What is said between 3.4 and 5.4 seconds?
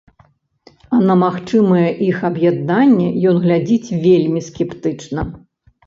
глядзіць вельмі скептычна.